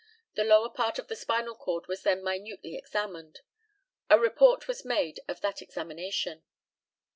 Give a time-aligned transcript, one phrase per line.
[0.33, 3.41] The lower part of the spinal cord was then minutely examined.
[4.09, 6.41] A report was made of that examination.